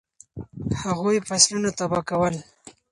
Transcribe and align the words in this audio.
هغوی 0.83 1.17
فصلونه 1.27 1.69
تباه 1.77 2.03
کول. 2.09 2.35